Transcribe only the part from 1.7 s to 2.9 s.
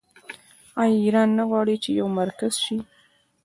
چې یو مرکز شي؟